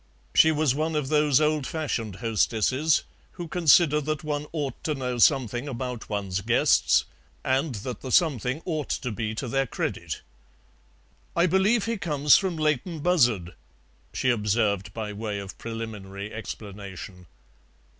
[0.33, 3.03] She was one of those old fashioned hostesses
[3.33, 7.05] who consider that one ought to know something about one's guests,
[7.45, 10.23] and that the something ought to be to their credit.
[11.35, 13.53] "I believe he comes from Leighton Buzzard,"
[14.11, 17.27] she observed by way of preliminary explanation.